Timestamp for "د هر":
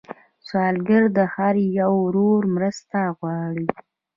1.17-1.55